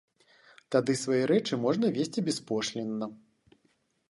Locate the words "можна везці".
1.67-2.25